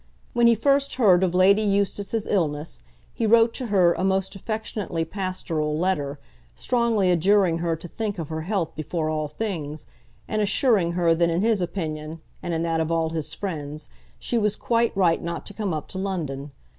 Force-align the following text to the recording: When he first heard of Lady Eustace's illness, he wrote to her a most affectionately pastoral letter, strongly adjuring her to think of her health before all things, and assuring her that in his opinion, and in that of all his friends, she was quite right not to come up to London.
When 0.33 0.47
he 0.47 0.55
first 0.55 0.95
heard 0.95 1.23
of 1.23 1.35
Lady 1.35 1.61
Eustace's 1.61 2.25
illness, 2.25 2.81
he 3.13 3.27
wrote 3.27 3.53
to 3.53 3.67
her 3.67 3.93
a 3.93 4.03
most 4.03 4.35
affectionately 4.35 5.05
pastoral 5.05 5.77
letter, 5.77 6.17
strongly 6.55 7.11
adjuring 7.11 7.59
her 7.59 7.75
to 7.75 7.87
think 7.87 8.17
of 8.17 8.29
her 8.29 8.41
health 8.41 8.73
before 8.75 9.11
all 9.11 9.27
things, 9.27 9.85
and 10.27 10.41
assuring 10.41 10.93
her 10.93 11.13
that 11.13 11.29
in 11.29 11.41
his 11.41 11.61
opinion, 11.61 12.19
and 12.41 12.51
in 12.51 12.63
that 12.63 12.81
of 12.81 12.91
all 12.91 13.11
his 13.11 13.35
friends, 13.35 13.89
she 14.17 14.39
was 14.39 14.55
quite 14.55 14.97
right 14.97 15.21
not 15.21 15.45
to 15.45 15.53
come 15.53 15.71
up 15.71 15.87
to 15.89 15.99
London. 15.99 16.51